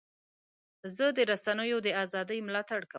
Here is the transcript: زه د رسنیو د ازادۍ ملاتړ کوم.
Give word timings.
زه 0.95 1.05
د 1.17 1.19
رسنیو 1.31 1.77
د 1.85 1.87
ازادۍ 2.03 2.39
ملاتړ 2.47 2.79
کوم. 2.83 2.89